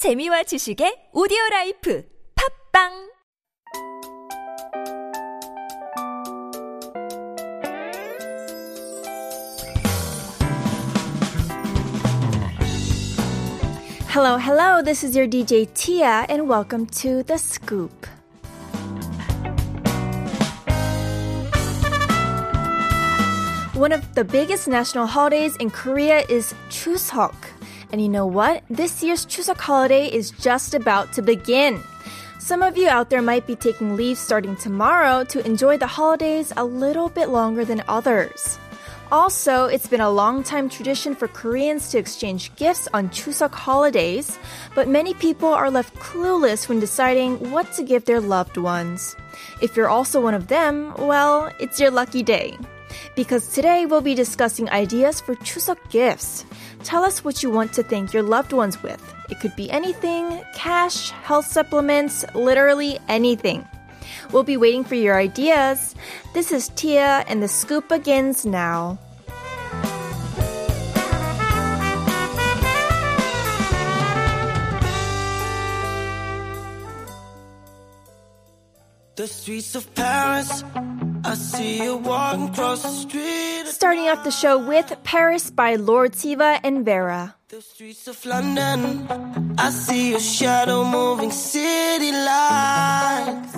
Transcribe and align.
재미와 0.00 0.43
지식의 0.43 1.11
오디오 1.13 1.37
라이프 1.51 2.03
팝빵 2.73 3.11
Hello, 14.09 14.37
hello, 14.37 14.81
this 14.81 15.03
is 15.03 15.15
your 15.15 15.27
DJ 15.27 15.71
Tia, 15.73 16.25
and 16.27 16.49
welcome 16.49 16.85
to 16.87 17.23
The 17.23 17.37
Scoop. 17.37 18.07
One 23.75 23.91
of 23.91 24.01
the 24.15 24.23
biggest 24.23 24.67
national 24.67 25.07
holidays 25.07 25.55
in 25.57 25.69
Korea 25.69 26.25
is 26.27 26.53
Chuseok. 26.69 27.49
And 27.91 28.01
you 28.01 28.07
know 28.07 28.25
what? 28.25 28.63
This 28.69 29.03
year's 29.03 29.25
Chuseok 29.25 29.57
holiday 29.59 30.07
is 30.07 30.31
just 30.31 30.73
about 30.73 31.11
to 31.13 31.21
begin. 31.21 31.83
Some 32.39 32.63
of 32.63 32.77
you 32.77 32.87
out 32.87 33.09
there 33.09 33.21
might 33.21 33.45
be 33.45 33.55
taking 33.55 33.95
leave 33.95 34.17
starting 34.17 34.55
tomorrow 34.55 35.23
to 35.25 35.45
enjoy 35.45 35.77
the 35.77 35.87
holidays 35.87 36.51
a 36.57 36.65
little 36.65 37.09
bit 37.09 37.29
longer 37.29 37.65
than 37.65 37.83
others. 37.87 38.57
Also, 39.11 39.65
it's 39.65 39.87
been 39.87 39.99
a 39.99 40.09
long 40.09 40.41
time 40.41 40.69
tradition 40.69 41.13
for 41.13 41.27
Koreans 41.27 41.89
to 41.89 41.97
exchange 41.97 42.55
gifts 42.55 42.87
on 42.93 43.09
Chuseok 43.09 43.53
holidays, 43.53 44.39
but 44.73 44.87
many 44.87 45.13
people 45.13 45.49
are 45.49 45.69
left 45.69 45.93
clueless 45.95 46.69
when 46.69 46.79
deciding 46.79 47.51
what 47.51 47.73
to 47.73 47.83
give 47.83 48.05
their 48.05 48.21
loved 48.21 48.55
ones. 48.55 49.17
If 49.61 49.75
you're 49.75 49.89
also 49.89 50.21
one 50.21 50.33
of 50.33 50.47
them, 50.47 50.93
well, 50.97 51.51
it's 51.59 51.77
your 51.77 51.91
lucky 51.91 52.23
day. 52.23 52.57
Because 53.15 53.47
today 53.47 53.85
we'll 53.85 54.01
be 54.01 54.15
discussing 54.15 54.69
ideas 54.69 55.19
for 55.19 55.35
Chuseok 55.35 55.89
gifts. 55.89 56.45
Tell 56.83 57.03
us 57.03 57.23
what 57.23 57.43
you 57.43 57.49
want 57.49 57.73
to 57.73 57.83
thank 57.83 58.13
your 58.13 58.23
loved 58.23 58.53
ones 58.53 58.81
with. 58.81 59.01
It 59.29 59.39
could 59.39 59.55
be 59.55 59.69
anything 59.71 60.41
cash, 60.55 61.11
health 61.11 61.45
supplements, 61.45 62.25
literally 62.33 62.99
anything. 63.07 63.67
We'll 64.31 64.43
be 64.43 64.57
waiting 64.57 64.83
for 64.83 64.95
your 64.95 65.17
ideas. 65.17 65.95
This 66.33 66.51
is 66.51 66.69
Tia, 66.69 67.23
and 67.27 67.43
the 67.43 67.47
scoop 67.47 67.89
begins 67.89 68.45
now. 68.45 68.97
Streets 79.31 79.75
of 79.75 79.93
Paris, 79.95 80.63
I 81.23 81.33
see 81.35 81.83
you 81.83 81.97
walking 81.97 82.49
across 82.49 82.83
the 82.83 82.89
street. 82.89 83.67
Starting 83.67 84.07
off 84.09 84.23
the 84.23 84.31
show 84.31 84.57
with 84.57 84.95
Paris 85.03 85.49
by 85.49 85.75
Lord 85.75 86.15
Siva 86.15 86.59
and 86.63 86.85
Vera. 86.85 87.35
The 87.49 87.61
streets 87.61 88.07
of 88.07 88.23
London, 88.25 89.07
I 89.57 89.69
see 89.71 90.11
your 90.11 90.19
shadow 90.19 90.83
moving 90.83 91.31
city 91.31 92.11
lights. 92.11 93.55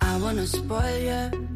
I 0.00 0.18
wanna 0.18 0.46
spoil 0.46 0.98
you. 0.98 1.55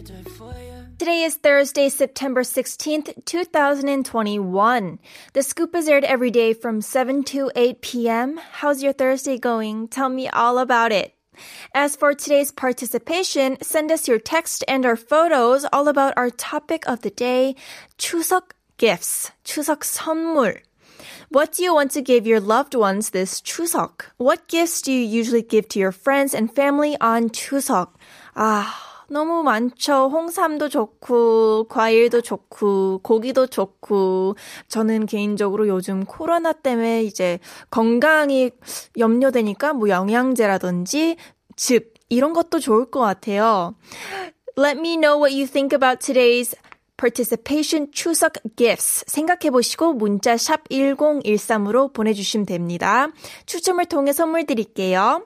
Today 0.00 1.24
is 1.24 1.34
Thursday, 1.34 1.90
September 1.90 2.40
16th, 2.40 3.26
2021. 3.26 4.98
The 5.34 5.42
scoop 5.42 5.74
is 5.74 5.86
aired 5.86 6.04
every 6.04 6.30
day 6.30 6.54
from 6.54 6.80
7 6.80 7.22
to 7.24 7.50
8 7.54 7.82
p.m. 7.82 8.40
How's 8.52 8.82
your 8.82 8.94
Thursday 8.94 9.36
going? 9.36 9.88
Tell 9.88 10.08
me 10.08 10.30
all 10.30 10.56
about 10.58 10.92
it. 10.92 11.14
As 11.74 11.94
for 11.94 12.14
today's 12.14 12.50
participation, 12.50 13.58
send 13.60 13.92
us 13.92 14.08
your 14.08 14.18
text 14.18 14.64
and 14.66 14.86
our 14.86 14.96
photos 14.96 15.66
all 15.70 15.88
about 15.88 16.14
our 16.16 16.30
topic 16.30 16.88
of 16.88 17.02
the 17.02 17.10
day, 17.10 17.54
추석 17.98 18.56
gifts, 18.78 19.30
추석 19.44 19.84
선물. 19.84 20.62
What 21.28 21.52
do 21.52 21.62
you 21.62 21.74
want 21.74 21.90
to 21.90 22.00
give 22.00 22.26
your 22.26 22.40
loved 22.40 22.74
ones 22.74 23.10
this 23.10 23.42
추석? 23.42 24.06
What 24.16 24.48
gifts 24.48 24.80
do 24.80 24.90
you 24.90 25.04
usually 25.04 25.42
give 25.42 25.68
to 25.68 25.78
your 25.78 25.92
friends 25.92 26.32
and 26.32 26.50
family 26.50 26.96
on 26.98 27.28
추석? 27.28 27.88
아, 28.34 28.72
너무 29.11 29.43
많죠. 29.43 30.09
홍삼도 30.09 30.69
좋고, 30.69 31.65
과일도 31.67 32.21
좋고, 32.21 33.01
고기도 33.03 33.45
좋고. 33.45 34.35
저는 34.69 35.05
개인적으로 35.05 35.67
요즘 35.67 36.05
코로나 36.05 36.53
때문에 36.53 37.03
이제 37.03 37.39
건강이 37.69 38.51
염려되니까 38.97 39.73
뭐 39.73 39.89
영양제라든지 39.89 41.17
즙, 41.57 41.93
이런 42.07 42.31
것도 42.31 42.59
좋을 42.59 42.89
것 42.89 43.01
같아요. 43.01 43.75
Let 44.57 44.79
me 44.79 44.95
know 44.95 45.17
what 45.17 45.35
you 45.35 45.45
think 45.45 45.75
about 45.75 45.99
today's 45.99 46.55
participation 46.95 47.91
추석 47.91 48.33
gifts 48.55 49.03
생각해 49.07 49.49
보시고 49.49 49.93
문자 49.93 50.37
샵 50.37 50.69
1013으로 50.69 51.91
보내주시면 51.93 52.45
됩니다. 52.45 53.09
추첨을 53.45 53.85
통해 53.85 54.13
선물 54.13 54.45
드릴게요. 54.45 55.25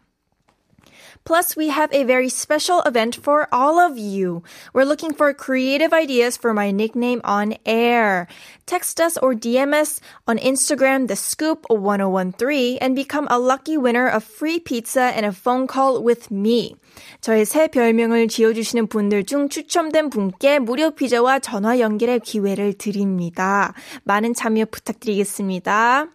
Plus, 1.24 1.56
we 1.56 1.68
have 1.68 1.92
a 1.92 2.04
very 2.04 2.28
special 2.28 2.82
event 2.82 3.16
for 3.16 3.48
all 3.52 3.78
of 3.78 3.98
you. 3.98 4.42
We're 4.72 4.84
looking 4.84 5.12
for 5.12 5.32
creative 5.34 5.92
ideas 5.92 6.36
for 6.36 6.54
my 6.54 6.70
nickname 6.70 7.20
on 7.24 7.54
air. 7.64 8.28
Text 8.66 9.00
us 9.00 9.16
or 9.16 9.34
DM 9.34 9.74
us 9.74 10.00
on 10.26 10.38
Instagram, 10.38 11.08
the 11.08 11.16
scoop 11.16 11.66
1013 11.68 12.78
and 12.80 12.94
become 12.94 13.26
a 13.30 13.38
lucky 13.38 13.76
winner 13.76 14.06
of 14.08 14.24
free 14.24 14.58
pizza 14.58 15.12
and 15.14 15.26
a 15.26 15.32
phone 15.32 15.66
call 15.66 16.02
with 16.02 16.30
me. 16.30 16.76
저의 17.20 17.44
새 17.44 17.68
별명을 17.68 18.28
지어주시는 18.28 18.86
분들 18.86 19.24
중 19.24 19.48
추첨된 19.48 20.10
분께 20.10 20.58
무료 20.58 20.90
피자와 20.90 21.40
전화 21.40 21.78
연결의 21.78 22.20
기회를 22.20 22.74
드립니다. 22.74 23.74
많은 24.04 24.34
참여 24.34 24.66
부탁드리겠습니다. 24.66 26.08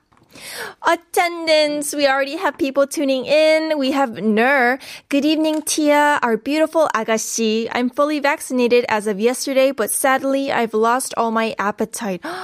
Attendance. 0.87 1.95
We 1.95 2.07
already 2.07 2.37
have 2.37 2.59
people 2.59 2.87
tuning 2.87 3.27
in. 3.27 3.79
We 3.79 3.93
have 3.93 4.23
Nur. 4.23 4.79
Good 5.09 5.25
evening, 5.25 5.63
Tia, 5.63 6.19
our 6.23 6.37
beautiful 6.37 6.89
Agashi. 6.95 7.69
I'm 7.73 7.91
fully 7.91 8.21
vaccinated 8.21 8.85
as 8.89 9.07
of 9.07 9.21
yesterday, 9.21 9.73
but 9.73 9.91
sadly, 9.91 10.53
I've 10.53 10.75
lost 10.75 11.15
all 11.17 11.31
my 11.31 11.55
appetite. 11.59 12.25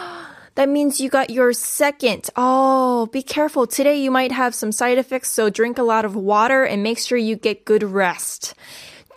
That 0.54 0.68
means 0.68 1.00
you 1.00 1.08
got 1.08 1.30
your 1.30 1.54
second. 1.54 2.28
Oh, 2.36 3.06
be 3.06 3.22
careful. 3.22 3.66
Today 3.66 3.96
you 4.02 4.10
might 4.10 4.32
have 4.32 4.54
some 4.54 4.70
side 4.70 4.98
effects, 4.98 5.30
so 5.30 5.48
drink 5.48 5.78
a 5.78 5.82
lot 5.82 6.04
of 6.04 6.14
water 6.14 6.62
and 6.62 6.82
make 6.82 6.98
sure 6.98 7.16
you 7.16 7.36
get 7.36 7.64
good 7.64 7.82
rest. 7.82 8.52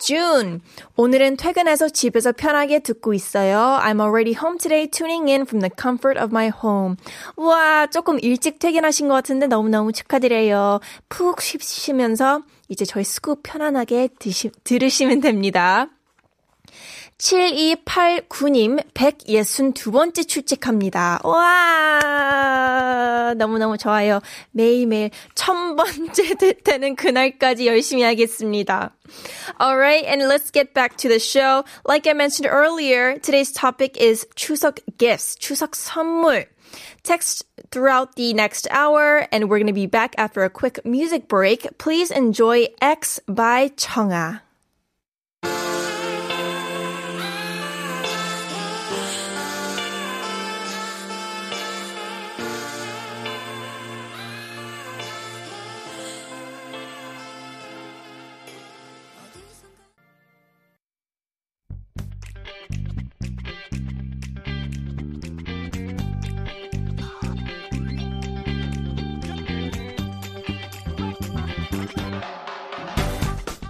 June. 0.00 0.60
오늘은 0.96 1.36
퇴근해서 1.36 1.88
집에서 1.88 2.32
편하게 2.32 2.80
듣고 2.80 3.14
있어요. 3.14 3.78
I'm 3.80 4.00
already 4.00 4.34
home 4.34 4.58
today, 4.58 4.88
tuning 4.88 5.30
in 5.30 5.42
from 5.42 5.60
the 5.60 5.70
comfort 5.80 6.18
of 6.20 6.32
my 6.32 6.50
home. 6.50 6.96
와, 7.36 7.86
조금 7.86 8.18
일찍 8.20 8.58
퇴근하신 8.58 9.08
것 9.08 9.14
같은데 9.14 9.46
너무너무 9.46 9.92
축하드려요. 9.92 10.80
푹 11.08 11.40
쉬시면서 11.40 12.42
이제 12.68 12.84
저희 12.84 13.04
스쿱 13.04 13.40
편안하게 13.42 14.08
드시, 14.18 14.50
들으시면 14.64 15.20
됩니다. 15.20 15.88
7289님, 17.18 18.92
162번째 18.92 20.28
출첵합니다. 20.28 21.20
와, 21.24 22.35
너무너무 23.37 23.77
좋아요. 23.77 24.21
매일매일 24.51 25.11
1000번째 25.35 26.63
되는 26.63 26.95
그날까지 26.95 27.67
열심히 27.67 28.03
하겠습니다. 28.03 28.93
Alright, 29.59 30.05
and 30.05 30.23
let's 30.23 30.51
get 30.51 30.73
back 30.73 30.97
to 30.97 31.09
the 31.09 31.19
show. 31.19 31.63
Like 31.85 32.07
I 32.07 32.13
mentioned 32.13 32.49
earlier, 32.49 33.19
today's 33.19 33.51
topic 33.51 33.97
is 33.99 34.25
추석 34.35 34.79
gifts, 34.97 35.35
추석 35.37 35.75
선물. 35.75 36.47
Text 37.03 37.45
throughout 37.71 38.15
the 38.15 38.33
next 38.33 38.67
hour, 38.71 39.27
and 39.31 39.49
we're 39.49 39.57
going 39.57 39.67
to 39.67 39.73
be 39.73 39.87
back 39.87 40.15
after 40.17 40.43
a 40.43 40.49
quick 40.49 40.79
music 40.85 41.27
break. 41.27 41.67
Please 41.77 42.11
enjoy 42.11 42.67
X 42.81 43.19
by 43.27 43.69
청아. 43.75 44.41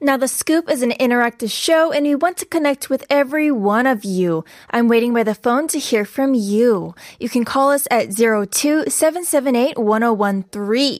Now, 0.00 0.16
The 0.16 0.28
Scoop 0.28 0.70
is 0.70 0.82
an 0.82 0.92
interactive 0.92 1.50
show 1.50 1.90
and 1.92 2.06
we 2.06 2.14
want 2.14 2.36
to 2.38 2.46
connect 2.46 2.88
with 2.90 3.04
every 3.10 3.50
one 3.50 3.86
of 3.86 4.04
you. 4.04 4.44
I'm 4.70 4.88
waiting 4.88 5.12
by 5.12 5.22
the 5.22 5.34
phone 5.34 5.68
to 5.68 5.78
hear 5.78 6.04
from 6.04 6.34
you. 6.34 6.94
You 7.18 7.28
can 7.28 7.44
call 7.44 7.70
us 7.70 7.86
at 7.90 8.08
02-778-1013. 8.08 10.98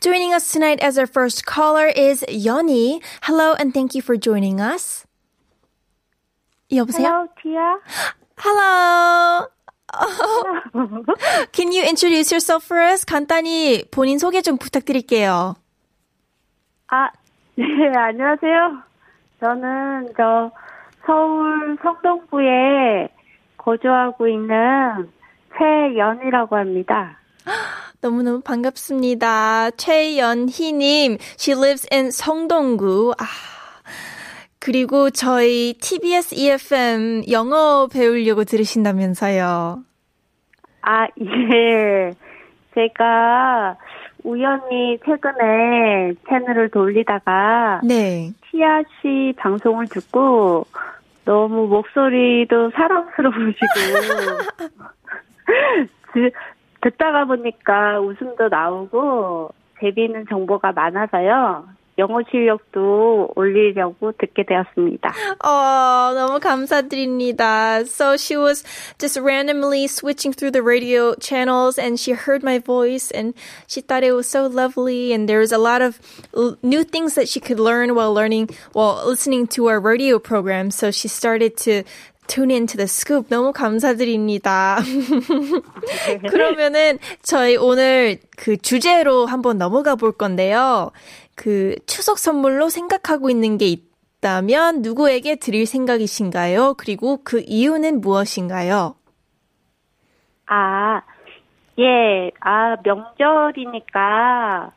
Joining 0.00 0.32
us 0.32 0.50
tonight 0.52 0.80
as 0.80 0.98
our 0.98 1.06
first 1.06 1.44
caller 1.46 1.86
is 1.86 2.24
Yoni. 2.28 3.00
Hello 3.22 3.54
and 3.54 3.72
thank 3.74 3.94
you 3.94 4.02
for 4.02 4.16
joining 4.16 4.60
us. 4.60 5.04
여보세요? 6.70 7.06
Hello, 7.06 7.28
Tia. 7.40 7.78
Hello. 8.38 9.46
Can 11.52 11.70
you 11.70 11.84
introduce 11.84 12.32
yourself 12.32 12.64
for 12.64 12.80
us? 12.80 13.04
간단히 13.04 13.84
본인 13.90 14.18
소개 14.18 14.42
좀 14.42 14.58
부탁드릴게요. 14.58 15.54
아, 16.88 17.10
네, 17.59 17.91
안녕하세요. 17.93 18.83
저는 19.41 20.13
저 20.15 20.49
서울 21.05 21.77
성동구에 21.83 23.09
거주하고 23.57 24.29
있는 24.29 25.09
최연이라고 25.57 26.55
합니다. 26.55 27.19
너무너무 27.99 28.39
반갑습니다. 28.39 29.71
최연희님, 29.71 31.17
she 31.37 31.59
lives 31.59 31.85
in 31.91 32.11
성동구. 32.11 33.15
아, 33.19 33.25
그리고 34.59 35.09
저희 35.09 35.73
TBS 35.81 36.35
EFM 36.35 37.23
영어 37.29 37.87
배우려고 37.91 38.45
들으신다면서요. 38.45 39.83
아, 40.83 41.07
예. 41.19 42.13
제가 42.73 43.75
우연히 44.23 44.99
최근에 45.05 46.13
채널을 46.27 46.69
돌리다가 46.69 47.81
네. 47.83 48.31
티아 48.51 48.83
씨 49.01 49.33
방송을 49.37 49.87
듣고 49.87 50.65
너무 51.25 51.67
목소리도 51.67 52.71
사랑스러우시고 52.71 53.65
드- 56.13 56.31
듣다가 56.81 57.25
보니까 57.25 57.99
웃음도 57.99 58.47
나오고 58.49 59.49
재미있는 59.79 60.25
정보가 60.29 60.71
많아서요. 60.73 61.65
영어 61.99 62.21
실력도 62.31 63.33
올리려고 63.35 64.13
듣게 64.13 64.43
되었습니다. 64.47 65.13
Oh, 65.43 66.15
너무 66.15 66.39
감사드립니다. 66.39 67.81
So 67.85 68.15
she 68.15 68.37
was 68.37 68.63
just 68.97 69.19
randomly 69.19 69.85
switching 69.87 70.33
through 70.33 70.51
the 70.51 70.63
radio 70.63 71.13
channels 71.19 71.77
and 71.77 71.99
she 71.99 72.13
heard 72.13 72.41
my 72.41 72.57
voice 72.57 73.11
and 73.11 73.35
she 73.67 73.81
thought 73.81 74.03
it 74.03 74.13
was 74.13 74.27
so 74.27 74.47
lovely 74.47 75.13
and 75.13 75.27
there 75.27 75.39
was 75.39 75.51
a 75.51 75.59
lot 75.59 75.81
of 75.81 75.99
new 76.63 76.83
things 76.83 77.15
that 77.15 77.27
she 77.27 77.39
could 77.39 77.59
learn 77.59 77.93
while 77.93 78.13
learning, 78.13 78.49
while 78.73 79.05
listening 79.05 79.45
to 79.47 79.67
our 79.67 79.79
radio 79.79 80.17
program. 80.19 80.71
So 80.71 80.91
she 80.91 81.07
started 81.07 81.57
to 81.67 81.83
tune 82.27 82.51
into 82.51 82.77
the 82.77 82.87
scoop. 82.87 83.27
너무 83.29 83.51
감사드립니다. 83.51 84.79
그러면은 86.29 86.99
저희 87.23 87.57
오늘 87.57 88.19
그 88.37 88.55
주제로 88.55 89.25
한번 89.25 89.57
넘어가 89.57 89.95
볼 89.95 90.11
건데요. 90.11 90.91
그 91.39 91.73
추석 91.87 92.19
선물로 92.19 92.67
생각하고 92.67 93.29
있는 93.29 93.57
게 93.57 93.67
있다면 93.67 94.81
누구에게 94.81 95.37
드릴 95.37 95.65
생각이신가요? 95.65 96.73
그리고 96.77 97.19
그 97.23 97.41
이유는 97.47 98.01
무엇인가요? 98.01 98.95
아, 100.47 101.01
예, 101.79 102.29
아, 102.41 102.75
명절이니까 102.83 104.71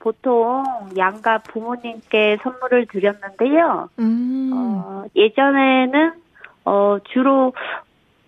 보통 0.00 0.64
양가 0.96 1.38
부모님께 1.38 2.38
선물을 2.42 2.86
드렸는데요. 2.86 3.88
음. 4.00 4.50
어, 4.52 5.04
예전에는 5.14 6.14
어, 6.64 6.98
주로 7.12 7.52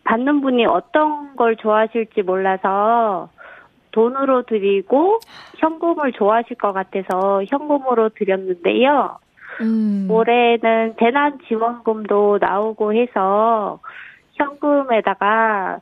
받는 0.04 0.42
분이 0.42 0.64
어떤 0.66 1.34
걸 1.34 1.56
좋아하실지 1.56 2.22
몰라서 2.22 3.30
돈으로 3.92 4.42
드리고 4.42 5.20
현금을 5.58 6.12
좋아하실 6.12 6.56
것 6.56 6.72
같아서 6.72 7.42
현금으로 7.48 8.10
드렸는데요. 8.10 9.18
음. 9.60 10.06
올해는 10.10 10.94
재난지원금도 10.98 12.38
나오고 12.40 12.94
해서 12.94 13.80
현금에다가 14.34 15.80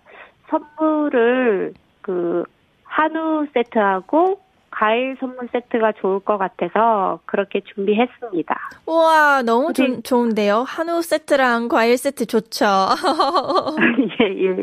선물을 0.49 1.75
그 2.03 2.45
한우 2.85 3.47
세트하고 3.53 4.41
과일 4.71 5.17
선물 5.19 5.49
세트가 5.53 5.93
좋을 6.01 6.21
것 6.21 6.39
같아서 6.39 7.21
그렇게 7.27 7.61
준비했습니다. 7.75 8.55
우와, 8.87 9.43
너무 9.43 9.73
좋, 9.73 10.03
좋은데요? 10.03 10.65
한우 10.67 11.03
세트랑 11.03 11.69
과일 11.69 11.97
세트 11.97 12.27
좋죠. 12.27 12.67
예, 14.21 14.27
예. 14.27 14.57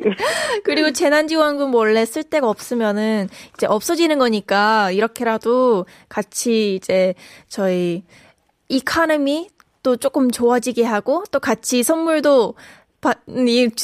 그리고 0.64 0.92
재난지원금 0.92 1.74
원래 1.74 2.06
쓸 2.06 2.24
데가 2.24 2.50
없으면은 2.50 3.28
이제 3.56 3.66
없어지는 3.68 4.20
거니까 4.20 4.92
이렇게라도 4.92 5.86
같이 6.10 6.76
이제 6.76 7.14
저희 7.48 8.04
이카노미 8.70 9.50
또 9.84 9.98
조금 9.98 10.32
좋아지게 10.32 10.84
하고 10.84 11.24
또 11.32 11.40
같이 11.40 11.84
선물도 11.84 12.56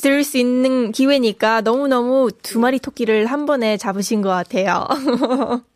들을 0.02 0.24
수 0.24 0.38
있는 0.38 0.92
기회니까 0.92 1.62
너무너무 1.62 2.30
두 2.42 2.60
마리 2.60 2.80
토끼를 2.80 3.28
한 3.28 3.46
번에 3.46 3.78
잡으신 3.78 4.22
것 4.22 4.30
같아요. 4.30 4.88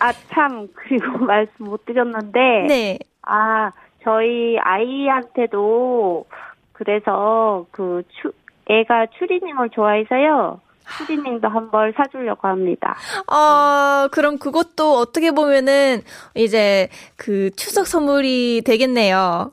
아, 0.00 0.12
참, 0.32 0.68
그리고 0.74 1.18
말씀 1.26 1.52
못 1.58 1.84
드렸는데. 1.86 2.66
네. 2.68 2.98
아, 3.22 3.70
저희 4.04 4.56
아이한테도 4.58 6.24
그래서 6.72 7.66
그 7.72 8.02
추, 8.20 8.32
애가 8.70 9.06
추리닝을 9.18 9.70
좋아해서요. 9.70 10.60
추리닝도 10.98 11.48
한 11.48 11.70
벌 11.70 11.92
사주려고 11.94 12.48
합니다. 12.48 12.96
어, 13.30 14.08
그럼 14.10 14.38
그것도 14.38 14.94
어떻게 14.96 15.30
보면은 15.32 16.02
이제 16.34 16.88
그 17.16 17.50
추석 17.56 17.86
선물이 17.86 18.62
되겠네요. 18.64 19.52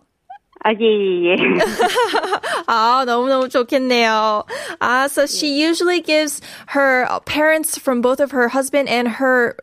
아, 0.63 0.71
예, 0.71 0.85
예, 0.85 1.31
예. 1.31 1.35
아, 2.67 3.03
너무너무 3.05 3.49
좋겠네요. 3.49 4.45
Ah, 4.79 5.05
so 5.09 5.25
she 5.25 5.61
usually 5.61 6.01
gives 6.01 6.41
her 6.73 7.05
parents 7.25 7.77
from 7.77 8.01
both 8.01 8.19
of 8.23 8.31
her 8.31 8.47
husband 8.47 8.89
and 8.89 9.09
her 9.19 9.55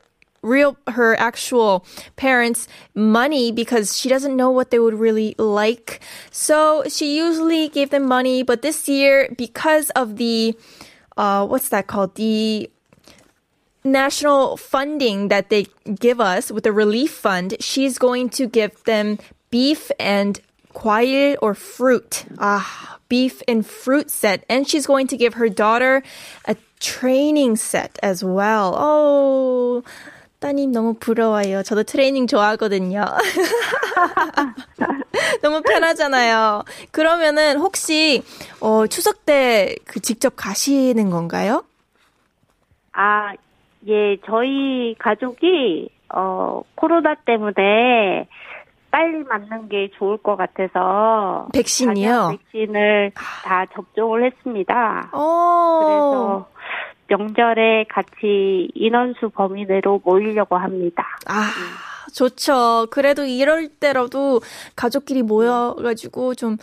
real 0.42 0.76
her 0.88 1.18
actual 1.18 1.86
parents 2.16 2.68
money 2.94 3.52
because 3.52 3.96
she 3.96 4.08
doesn't 4.08 4.36
know 4.36 4.50
what 4.50 4.70
they 4.70 4.78
would 4.78 4.94
really 4.94 5.34
like. 5.38 6.00
So 6.30 6.84
she 6.88 7.16
usually 7.16 7.68
gave 7.68 7.90
them 7.90 8.06
money, 8.06 8.42
but 8.42 8.62
this 8.62 8.88
year 8.88 9.32
because 9.36 9.90
of 9.90 10.16
the 10.16 10.56
uh 11.16 11.46
what's 11.46 11.68
that 11.70 11.86
called? 11.86 12.16
The 12.16 12.70
national 13.84 14.56
funding 14.56 15.28
that 15.28 15.50
they 15.50 15.66
give 15.98 16.20
us 16.20 16.50
with 16.50 16.64
the 16.64 16.72
relief 16.72 17.12
fund, 17.12 17.56
she's 17.60 17.98
going 17.98 18.28
to 18.30 18.46
give 18.46 18.82
them 18.84 19.18
beef 19.50 19.90
and 19.98 20.40
과일 20.74 21.36
or 21.42 21.54
fruit. 21.54 22.24
Ah, 22.38 22.98
beef 23.08 23.42
and 23.46 23.66
fruit 23.66 24.10
set. 24.10 24.44
And 24.48 24.68
she's 24.68 24.86
going 24.86 25.06
to 25.08 25.16
give 25.16 25.34
her 25.34 25.48
daughter 25.48 26.02
a 26.46 26.56
training 26.80 27.56
set 27.56 27.98
as 28.02 28.24
well. 28.24 28.74
Oh, 28.76 29.84
따님 30.42 30.72
너무 30.72 30.94
부러워요. 30.94 31.62
저도 31.62 31.84
트레이닝 31.84 32.26
좋아하거든요. 32.26 33.04
너무 35.40 35.62
편하잖아요. 35.62 36.64
그러면은 36.90 37.58
혹시 37.58 38.22
어, 38.60 38.86
추석 38.88 39.24
때 39.24 39.76
그 39.86 40.00
직접 40.00 40.34
가시는 40.36 41.10
건가요? 41.10 41.64
아, 42.92 43.32
예, 43.86 44.16
저희 44.26 44.94
가족이, 44.98 45.88
어, 46.14 46.62
코로나 46.74 47.14
때문에 47.14 48.26
빨리 48.90 49.22
맞는 49.24 49.68
게 49.68 49.90
좋을 49.96 50.18
것 50.18 50.36
같아서. 50.36 51.48
백신이요? 51.54 52.36
백신을 52.52 53.12
다 53.14 53.64
접종을 53.74 54.24
했습니다. 54.26 55.08
어. 55.12 55.78
그래서 55.82 56.48
명절에 57.12 57.84
같이 57.90 58.70
인원수 58.74 59.30
범위 59.34 59.66
내로 59.66 60.00
모이려고 60.02 60.56
합니다. 60.56 61.04
아, 61.26 61.50
좋죠. 62.14 62.86
그래도 62.90 63.24
이럴 63.24 63.68
때라도 63.68 64.40
가족끼리 64.76 65.22
모여가지고 65.22 66.34
좀, 66.34 66.56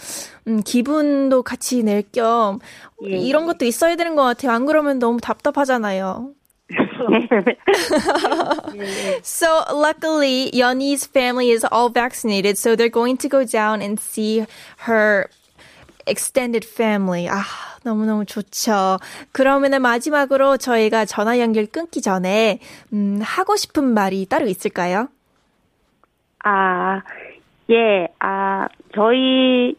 음, 0.48 0.62
기분도 0.64 1.44
같이 1.44 1.84
낼겸 1.84 2.60
예. 3.06 3.18
이런 3.18 3.46
것도 3.46 3.66
있어야 3.66 3.96
되는 3.96 4.16
것 4.16 4.24
같아요. 4.24 4.52
안 4.52 4.66
그러면 4.66 5.00
너무 5.00 5.20
답답하잖아요. 5.22 6.32
so 9.24 9.64
luckily, 9.74 10.52
Yeonhee's 10.52 11.06
family 11.06 11.52
is 11.52 11.66
all 11.72 11.90
vaccinated, 11.90 12.58
so 12.58 12.76
they're 12.76 12.90
going 12.90 13.18
to 13.18 13.30
go 13.30 13.44
down 13.44 13.82
and 13.82 14.00
see 14.00 14.46
her 14.86 15.30
extended 16.10 16.68
family. 16.68 17.28
아, 17.30 17.42
너무너무 17.84 18.26
좋죠. 18.26 18.98
그러면은 19.32 19.82
마지막으로 19.82 20.58
저희가 20.58 21.06
전화 21.06 21.40
연결 21.40 21.66
끊기 21.66 22.02
전에, 22.02 22.60
음, 22.94 23.20
하고 23.22 23.56
싶은 23.56 23.84
말이 23.84 24.26
따로 24.26 24.48
있을까요? 24.48 25.08
아, 26.44 27.02
예, 27.70 28.08
아, 28.20 28.68
저희 28.96 29.76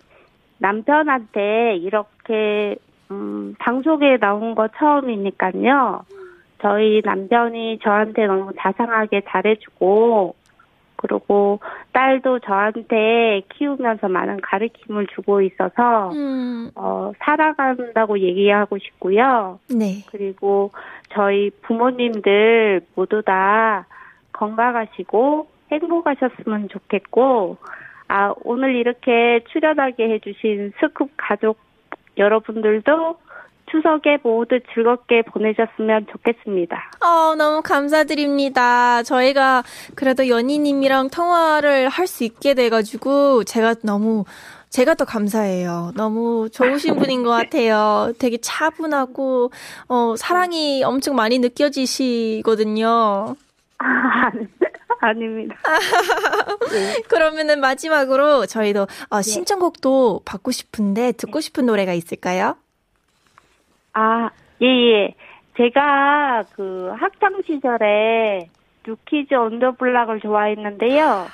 남편한테 0.59 1.77
이렇게, 1.77 2.77
음, 3.11 3.55
방송에 3.59 4.19
나온 4.19 4.55
거 4.55 4.69
처음이니까요. 4.79 6.05
저희 6.63 7.01
남편이 7.05 7.81
저한테 7.83 8.27
너무 8.27 8.53
자상하게 8.61 9.23
잘해주고, 9.29 10.35
그리고 11.01 11.61
딸도 11.93 12.41
저한테 12.41 13.43
키우면서 13.49 14.09
많은 14.09 14.41
가르침을 14.43 15.07
주고 15.15 15.41
있어서, 15.41 16.11
음, 16.13 16.71
어, 16.75 17.13
사랑한다고 17.21 18.19
얘기하고 18.19 18.77
싶고요. 18.77 19.59
네. 19.71 20.05
그리고 20.11 20.73
저희 21.13 21.51
부모님들 21.63 22.83
모두 22.95 23.23
다 23.23 23.87
건강하시고 24.33 25.47
행복하셨으면 25.73 26.69
좋겠고, 26.69 27.57
아, 28.09 28.35
오늘 28.45 28.75
이렇게 28.75 29.41
출연하게 29.53 30.11
해주신 30.11 30.73
스쿱 30.81 31.09
가족 31.17 31.59
여러분들도 32.19 33.17
추석에 33.71 34.19
모두 34.23 34.59
즐겁게 34.75 35.23
보내셨으면 35.23 36.07
좋겠습니다. 36.13 36.91
어, 37.01 37.35
너무 37.37 37.63
감사드립니다. 37.63 39.03
저희가 39.03 39.63
그래도 39.95 40.29
연희님이랑 40.29 41.11
통화를 41.11 41.89
할 41.89 42.07
수 42.11 42.25
있게 42.25 42.55
돼가지고 42.55 43.45
제가 43.45 43.77
너무 43.85 44.25
제가 44.71 44.95
더 44.95 45.05
감사해요. 45.05 45.93
너무 45.97 46.49
좋으신 46.51 46.97
분인 46.97 47.23
것 47.23 47.31
같아요. 47.31 48.13
되게 48.19 48.37
차분하고 48.39 49.51
어, 49.89 50.15
사랑이 50.17 50.83
엄청 50.85 51.15
많이 51.15 51.39
느껴지시거든요. 51.39 53.37
아, 53.79 53.85
아닙니다. 55.03 55.57
그러면은 57.09 57.61
마지막으로 57.61 58.47
저희도 58.47 58.87
어, 59.11 59.23
신청곡도 59.23 60.23
받고 60.25 60.51
싶은데 60.51 61.13
듣고 61.13 61.41
싶은 61.41 61.67
노래가 61.67 61.93
있을까요? 61.93 62.57
아, 63.93 64.31
예, 64.63 64.67
예. 64.67 65.15
제가 65.57 66.45
그 66.55 66.93
학창 66.99 67.43
시절에 67.47 68.49
뉴키즈 68.87 69.35
온더 69.35 69.73
블락을 69.73 70.21
좋아했는데요. 70.21 71.27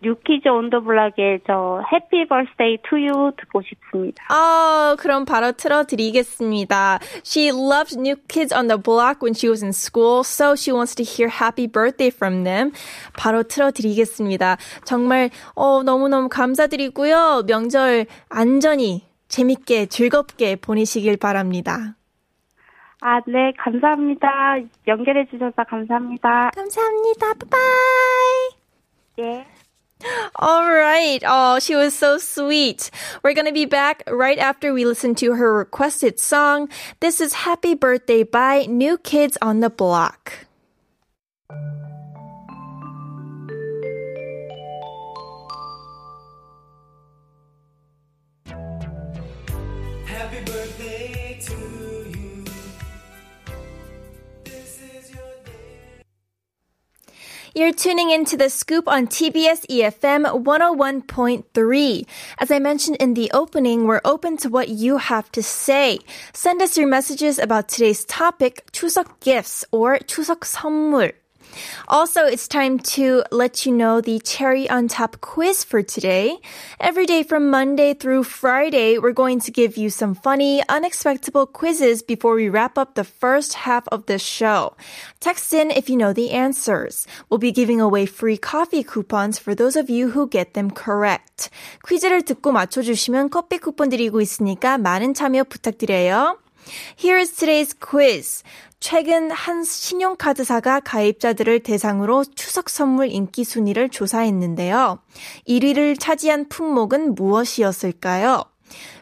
뉴키즈 0.00 0.48
온더 0.48 0.80
블락의 0.80 1.40
저 1.46 1.82
해피 1.92 2.28
버스데이 2.28 2.78
투유 2.88 3.32
듣고 3.36 3.62
싶습니다. 3.62 4.24
아, 4.28 4.94
그럼 4.98 5.24
바로 5.24 5.50
틀어드리겠습니다. 5.52 7.00
She 7.24 7.48
loved 7.48 7.98
New 7.98 8.14
Kids 8.28 8.54
on 8.54 8.68
the 8.68 8.80
Block 8.80 9.20
when 9.22 9.34
she 9.34 9.48
was 9.48 9.62
in 9.62 9.72
school, 9.72 10.22
so 10.22 10.54
she 10.54 10.72
wants 10.72 10.94
to 10.94 11.02
hear 11.02 11.28
Happy 11.28 11.66
Birthday 11.66 12.12
from 12.14 12.44
them. 12.44 12.70
바로 13.16 13.42
틀어드리겠습니다. 13.42 14.56
정말 14.84 15.30
어, 15.56 15.82
너무너무 15.82 16.28
감사드리고요. 16.28 17.42
명절 17.48 18.06
안전히 18.28 19.07
재밌게 19.27 19.87
즐겁게 19.87 20.55
보내시길 20.55 21.17
바랍니다. 21.17 21.95
아, 23.01 23.19
네, 23.27 23.51
감사합니다. 23.57 24.59
연결해 24.87 25.25
주셔서 25.29 25.63
감사합니다. 25.67 26.51
감사합니다. 26.55 27.33
바이바이. 27.33 28.63
예. 29.19 29.45
All 30.35 30.69
right. 30.69 31.23
Oh, 31.25 31.59
she 31.59 31.75
was 31.75 31.93
so 31.93 32.17
sweet. 32.17 32.91
We're 33.23 33.33
going 33.33 33.47
to 33.47 33.53
be 33.53 33.65
back 33.65 34.03
right 34.07 34.37
after 34.37 34.73
we 34.73 34.85
listen 34.85 35.15
to 35.15 35.33
her 35.33 35.53
requested 35.53 36.19
song. 36.19 36.69
This 36.99 37.21
is 37.21 37.33
Happy 37.33 37.73
Birthday 37.73 38.23
by 38.23 38.65
New 38.67 38.97
Kids 38.97 39.37
on 39.41 39.61
the 39.61 39.69
Block. 39.69 40.45
You're 57.55 57.71
tuning 57.71 58.09
into 58.09 58.35
the 58.35 58.49
scoop 58.49 58.87
on 58.87 59.05
TBS 59.05 59.67
EFM 59.69 60.43
101.3. 60.43 62.05
As 62.39 62.49
I 62.49 62.57
mentioned 62.57 62.97
in 62.97 63.13
the 63.13 63.29
opening, 63.31 63.85
we're 63.85 64.01
open 64.03 64.37
to 64.37 64.49
what 64.49 64.69
you 64.69 64.97
have 64.97 65.31
to 65.33 65.43
say. 65.43 65.99
Send 66.33 66.63
us 66.63 66.79
your 66.79 66.87
messages 66.87 67.37
about 67.37 67.69
today's 67.69 68.05
topic, 68.05 68.65
추석 68.71 69.19
gifts 69.19 69.63
or 69.71 69.99
추석 69.99 70.45
선물. 70.45 71.13
Also, 71.87 72.25
it's 72.25 72.47
time 72.47 72.79
to 72.79 73.23
let 73.31 73.65
you 73.65 73.71
know 73.71 74.01
the 74.01 74.19
cherry 74.19 74.69
on 74.69 74.87
top 74.87 75.19
quiz 75.21 75.63
for 75.63 75.83
today. 75.83 76.39
Every 76.79 77.05
day 77.05 77.23
from 77.23 77.49
Monday 77.49 77.93
through 77.93 78.23
Friday, 78.23 78.97
we're 78.97 79.13
going 79.13 79.39
to 79.41 79.51
give 79.51 79.77
you 79.77 79.89
some 79.89 80.15
funny, 80.15 80.63
unexpected 80.69 81.33
quizzes 81.53 82.01
before 82.01 82.35
we 82.35 82.49
wrap 82.49 82.77
up 82.77 82.95
the 82.95 83.03
first 83.03 83.53
half 83.53 83.87
of 83.89 84.05
the 84.05 84.17
show. 84.17 84.75
Text 85.19 85.53
in 85.53 85.71
if 85.71 85.89
you 85.89 85.97
know 85.97 86.13
the 86.13 86.31
answers. 86.31 87.05
We'll 87.29 87.37
be 87.37 87.51
giving 87.51 87.81
away 87.81 88.05
free 88.05 88.37
coffee 88.37 88.83
coupons 88.83 89.37
for 89.37 89.53
those 89.53 89.75
of 89.75 89.89
you 89.89 90.11
who 90.11 90.27
get 90.27 90.53
them 90.53 90.71
correct. 90.71 91.49
퀴즈를 91.85 92.23
듣고 92.23 92.51
맞춰주시면 92.51 93.29
커피 93.29 93.57
쿠폰 93.57 93.89
드리고 93.89 94.21
있으니까 94.21 94.77
많은 94.77 95.13
참여 95.13 95.43
부탁드려요. 95.43 96.37
Here 96.97 97.19
is 97.19 97.33
today's 97.33 97.73
quiz. 97.79 98.43
최근 98.79 99.31
한 99.31 99.63
신용카드사가 99.63 100.81
가입자들을 100.81 101.61
대상으로 101.61 102.25
추석 102.35 102.69
선물 102.69 103.09
인기 103.09 103.43
순위를 103.43 103.89
조사했는데요. 103.89 104.99
1위를 105.47 105.97
차지한 105.99 106.49
품목은 106.49 107.15
무엇이었을까요? 107.15 108.43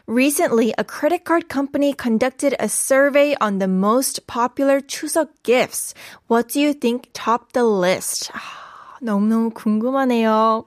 Recently, 0.06 0.72
a 0.78 0.84
credit 0.84 1.24
card 1.24 1.48
company 1.48 1.94
conducted 1.94 2.54
a 2.60 2.68
survey 2.68 3.34
on 3.40 3.58
the 3.58 3.68
most 3.68 4.26
popular 4.26 4.80
추석 4.80 5.42
gifts. 5.42 5.94
What 6.28 6.48
do 6.52 6.60
you 6.60 6.74
think 6.74 7.10
topped 7.12 7.54
the 7.54 7.64
list? 7.64 8.30
너무너무 9.01 9.49
궁금하네요. 9.51 10.65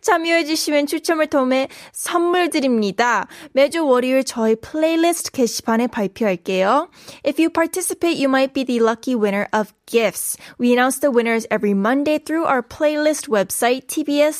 참여해주시면 0.00 0.86
추첨을 0.86 1.26
통해 1.28 1.68
선물 1.92 2.50
드립니다. 2.50 3.26
매주 3.52 3.86
월요일 3.86 4.24
저희 4.24 4.56
플레이리스트 4.56 5.30
게시판에 5.32 5.86
발표할게요. 5.88 6.88
If 7.24 7.40
you 7.40 7.50
participate, 7.50 8.18
you 8.18 8.28
might 8.28 8.52
be 8.54 8.64
the 8.64 8.80
lucky 8.80 9.14
winner 9.14 9.46
of 9.52 9.72
gifts. 9.86 10.36
We 10.58 10.72
announce 10.72 11.00
the 11.00 11.10
winners 11.10 11.46
every 11.50 11.74
Monday 11.74 12.18
through 12.18 12.44
our 12.44 12.62
playlist 12.62 13.28
website, 13.28 13.86
tbs.seoul.kr. 13.86 14.38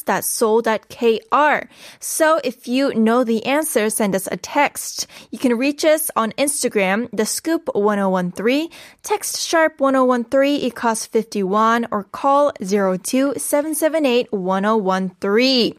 So 1.99 2.41
if 2.45 2.69
you 2.69 2.95
know 2.95 3.25
the 3.25 3.45
answer, 3.45 3.91
send 3.91 4.15
us 4.15 4.29
a 4.31 4.37
text. 4.37 5.07
You 5.31 5.39
can 5.39 5.59
reach 5.59 5.85
us 5.85 6.11
on 6.17 6.33
Instagram, 6.39 7.09
the 7.13 7.27
scoop 7.27 7.69
1013, 7.75 8.71
text 9.03 9.41
sharp 9.41 9.81
1013, 9.81 10.65
it 10.65 10.75
costs 10.75 11.07
51, 11.07 11.89
or 11.91 12.05
call 12.05 12.53
02 12.63 13.20
778 13.37 14.33
1013. 14.33 15.79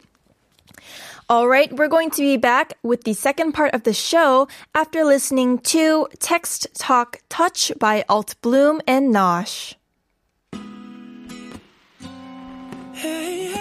All 1.29 1.47
right, 1.47 1.71
we're 1.71 1.87
going 1.87 2.11
to 2.11 2.21
be 2.21 2.35
back 2.35 2.73
with 2.83 3.05
the 3.05 3.13
second 3.13 3.53
part 3.53 3.73
of 3.73 3.83
the 3.83 3.93
show 3.93 4.49
after 4.75 5.05
listening 5.05 5.59
to 5.59 6.07
Text 6.19 6.67
Talk 6.77 7.21
Touch 7.29 7.71
by 7.79 8.03
Alt 8.09 8.35
Bloom 8.41 8.81
and 8.85 9.15
Nosh. 9.15 9.75
Hey, 12.93 13.53
hey, 13.53 13.60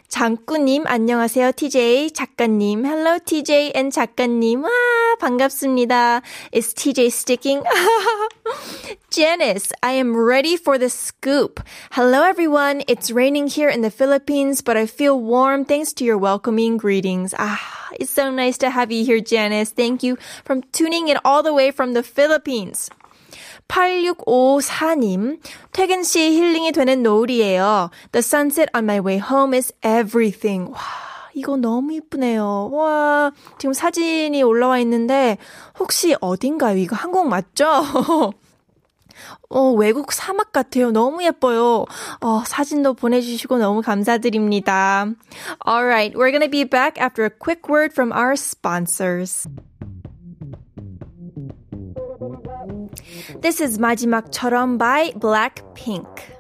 장꾸님, 0.09 0.85
안녕하세요, 0.87 1.53
TJ. 1.53 2.11
작가님, 2.13 2.85
hello, 2.85 3.19
TJ 3.19 3.73
and 3.75 3.93
작가님. 3.93 4.63
와, 4.63 4.71
반갑습니다. 5.21 6.23
Is 6.53 6.75
TJ 6.75 7.07
sticking? 7.09 7.63
Janice, 9.11 9.73
I 9.83 9.93
am 9.93 10.17
ready 10.17 10.57
for 10.57 10.79
the 10.79 10.89
scoop. 10.89 11.61
Hello, 11.93 12.23
everyone. 12.23 12.83
It's 12.87 13.11
raining 13.11 13.49
here 13.49 13.69
in 13.69 13.83
the 13.83 13.91
Philippines, 13.91 14.63
but 14.63 14.77
I 14.77 14.87
feel 14.87 15.19
warm 15.19 15.65
thanks 15.65 15.93
to 15.95 16.05
your 16.05 16.19
welcoming 16.19 16.77
greetings. 16.77 17.35
Ah, 17.39 17.61
it's 17.99 18.11
so 18.11 18.31
nice 18.31 18.59
to 18.59 18.71
have 18.71 18.93
you 18.93 19.05
here, 19.05 19.21
Janice. 19.21 19.71
Thank 19.71 20.03
you 20.03 20.17
for 20.45 20.61
tuning 20.73 21.09
in 21.09 21.19
all 21.25 21.43
the 21.43 21.55
way 21.55 21.71
from 21.71 21.95
the 21.95 22.03
Philippines. 22.03 22.91
8654님, 23.70 25.40
퇴근 25.72 26.04
시 26.04 26.32
힐링이 26.32 26.74
되는 26.74 27.02
노을이에요. 27.04 27.92
The 28.12 28.20
sunset 28.20 28.70
on 28.76 28.84
my 28.84 29.00
way 29.00 29.20
home 29.20 29.56
is 29.56 29.72
everything. 29.86 30.72
와, 30.72 30.80
이거 31.34 31.56
너무 31.56 31.94
이쁘네요. 31.94 32.72
와, 32.74 33.32
지금 33.58 33.74
사진이 33.74 34.44
올라와 34.44 34.80
있는데, 34.80 35.38
혹시 35.80 36.16
어딘가요? 36.20 36.78
이거 36.78 36.96
한국 36.96 37.30
맞죠? 37.30 37.86
어, 39.50 39.72
외국 39.72 40.14
사막 40.14 40.52
같아요. 40.52 40.92
너무 40.92 41.24
예뻐요. 41.24 41.86
어, 42.22 42.44
사진도 42.46 42.94
보내주시고 42.94 43.58
너무 43.58 43.82
감사드립니다. 43.82 45.06
Alright, 45.68 46.16
we're 46.18 46.32
gonna 46.32 46.50
be 46.50 46.64
back 46.64 47.02
after 47.02 47.26
a 47.26 47.30
quick 47.30 47.68
word 47.70 47.92
from 47.94 48.12
our 48.12 48.34
sponsors. 48.34 49.48
This 53.42 53.62
is 53.64 53.80
마지막처럼 53.80 54.78
by 54.78 55.14
Blackpink. 55.14 56.40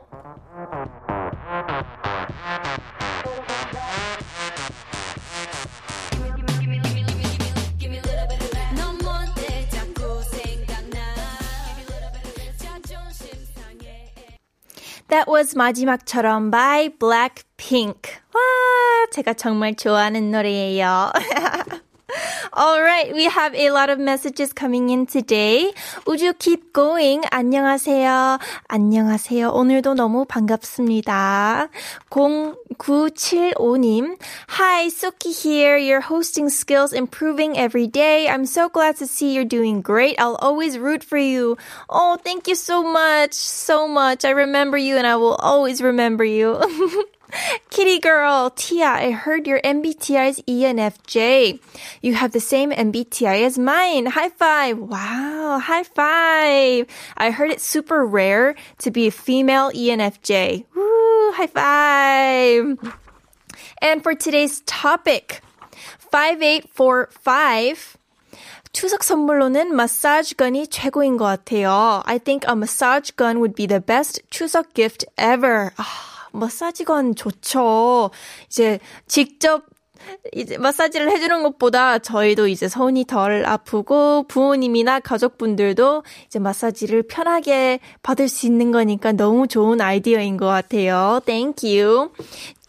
마지막처럼 15.59 16.51
by 16.51 16.89
Blackpink. 16.97 18.13
와, 18.33 18.41
제가 19.11 19.33
정말 19.33 19.75
좋아하는 19.75 20.31
노래예요. 20.31 21.11
All 22.52 22.82
right, 22.82 23.12
we 23.12 23.24
have 23.24 23.52
a 23.54 23.70
lot 23.70 23.88
of 23.90 23.98
messages 23.98 24.52
coming 24.52 24.90
in 24.90 25.06
today. 25.06 25.72
Would 26.06 26.20
you 26.20 26.34
keep 26.34 26.72
going? 26.72 27.24
안녕하세요. 27.32 28.38
안녕하세요. 28.68 29.50
오늘도 29.50 29.94
너무 29.94 30.24
반갑습니다. 30.26 31.68
0975님. 32.10 34.16
Hi, 34.50 34.86
Suki 34.88 35.32
here. 35.32 35.78
Your 35.78 36.02
hosting 36.02 36.50
skills 36.50 36.92
improving 36.92 37.56
every 37.56 37.88
day. 37.88 38.28
I'm 38.28 38.46
so 38.46 38.68
glad 38.68 38.96
to 38.98 39.06
see 39.06 39.34
you're 39.34 39.44
doing 39.44 39.80
great. 39.80 40.14
I'll 40.20 40.36
always 40.36 40.78
root 40.78 41.02
for 41.02 41.18
you. 41.18 41.56
Oh, 41.88 42.18
thank 42.22 42.46
you 42.46 42.54
so 42.54 42.84
much. 42.84 43.32
So 43.32 43.88
much. 43.88 44.24
I 44.24 44.30
remember 44.30 44.76
you 44.76 44.96
and 44.96 45.06
I 45.06 45.16
will 45.16 45.36
always 45.36 45.82
remember 45.82 46.24
you. 46.24 46.60
Kitty 47.70 47.98
girl, 47.98 48.50
Tia, 48.50 48.86
I 48.86 49.10
heard 49.10 49.46
your 49.46 49.60
MBTI 49.60 50.28
is 50.28 50.40
ENFJ. 50.46 51.58
You 52.00 52.14
have 52.14 52.32
the 52.32 52.40
same 52.40 52.70
MBTI 52.70 53.44
as 53.44 53.58
mine. 53.58 54.06
High 54.06 54.28
five. 54.28 54.78
Wow, 54.78 55.58
high 55.58 55.82
five. 55.82 56.86
I 57.16 57.30
heard 57.30 57.50
it's 57.50 57.66
super 57.66 58.06
rare 58.06 58.54
to 58.78 58.90
be 58.90 59.08
a 59.08 59.10
female 59.10 59.70
ENFJ. 59.72 60.64
Woo, 60.74 61.32
high 61.32 61.48
five. 61.48 62.78
And 63.82 64.02
for 64.02 64.14
today's 64.14 64.60
topic, 64.66 65.40
5845. 66.12 67.98
추석 68.72 69.04
선물로는 69.04 69.74
마사지 69.74 70.34
건이 70.34 70.66
최고인 70.66 71.16
것 71.16 71.24
같아요. 71.24 72.02
I 72.06 72.18
think 72.18 72.44
a 72.48 72.56
massage 72.56 73.12
gun 73.12 73.38
would 73.38 73.54
be 73.54 73.66
the 73.66 73.80
best 73.80 74.20
추석 74.30 74.74
gift 74.74 75.04
ever. 75.16 75.72
마사지건 76.31 77.15
좋죠. 77.15 78.11
이제 78.47 78.79
직접 79.07 79.63
이제 80.33 80.57
마사지를 80.57 81.09
해주는 81.11 81.43
것보다 81.43 81.99
저희도 81.99 82.47
이제 82.47 82.67
손이 82.67 83.05
덜 83.05 83.45
아프고 83.45 84.23
부모님이나 84.27 84.99
가족분들도 84.99 86.03
이제 86.27 86.39
마사지를 86.39 87.03
편하게 87.03 87.79
받을 88.03 88.27
수 88.27 88.45
있는 88.45 88.71
거니까 88.71 89.11
너무 89.11 89.47
좋은 89.47 89.81
아이디어인 89.81 90.37
것 90.37 90.47
같아요. 90.47 91.21
Thank 91.25 91.79
you. 91.79 92.09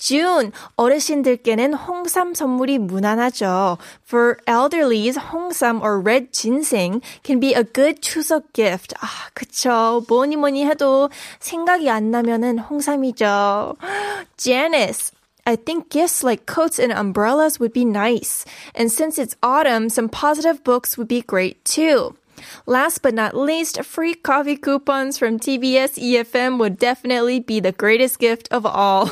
June, 0.01 0.51
어르신들께는 0.77 1.75
홍삼 1.75 2.33
선물이 2.35 2.79
무난하죠. 2.79 3.77
For 4.09 4.39
elderlies, 4.49 5.19
홍삼 5.19 5.83
or 5.83 6.01
red 6.01 6.33
ginseng 6.33 7.03
can 7.23 7.39
be 7.39 7.55
a 7.55 7.63
good 7.63 8.01
추석 8.01 8.53
gift. 8.55 8.95
아, 8.99 9.07
그쵸. 9.35 10.03
뭐니 10.09 10.37
뭐니 10.37 10.65
해도 10.65 11.11
생각이 11.39 11.91
안 11.91 12.11
나면은 12.11 12.59
홍삼이죠. 12.59 13.77
Janice, 14.39 15.13
I 15.46 15.56
think 15.56 15.90
gifts 15.90 16.24
like 16.24 16.48
coats 16.48 16.80
and 16.80 16.92
umbrellas 16.92 17.60
would 17.60 17.72
be 17.72 17.86
nice. 17.86 18.46
And 18.74 18.92
since 18.92 19.20
it's 19.20 19.36
autumn, 19.44 19.90
some 19.90 20.10
positive 20.10 20.64
books 20.64 20.98
would 20.98 21.08
be 21.08 21.22
great 21.22 21.64
too. 21.64 22.18
Last 22.66 23.02
but 23.02 23.14
not 23.14 23.38
least, 23.38 23.84
free 23.84 24.16
coffee 24.16 24.58
coupons 24.58 25.18
from 25.18 25.40
TBS 25.40 26.02
EFM 26.02 26.58
would 26.60 26.78
definitely 26.78 27.40
be 27.40 27.60
the 27.60 27.72
greatest 27.72 28.20
gift 28.20 28.48
of 28.52 28.66
all. 28.66 29.12